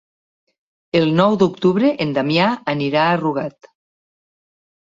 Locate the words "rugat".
3.23-3.73